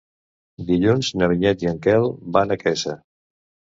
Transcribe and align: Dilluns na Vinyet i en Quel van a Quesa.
Dilluns 0.69 1.11
na 1.21 1.29
Vinyet 1.33 1.67
i 1.67 1.71
en 1.75 1.79
Quel 1.85 2.09
van 2.39 2.57
a 2.57 2.61
Quesa. 2.65 2.97